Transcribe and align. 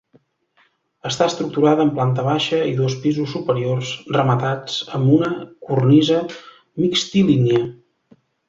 Està 1.09 1.27
estructurada 1.31 1.85
en 1.87 1.91
planta 1.99 2.25
baixa 2.29 2.61
i 2.71 2.73
dos 2.79 2.95
pisos 3.05 3.35
superiors 3.37 3.93
rematats 4.17 4.81
amb 5.01 5.15
una 5.19 5.31
cornisa 5.69 6.19
mixtilínia. 6.87 7.63